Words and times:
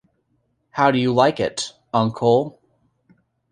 How 0.71 0.89
do 0.89 0.97
you 0.97 1.13
like 1.13 1.39
it, 1.39 1.73
uncle? 1.93 2.59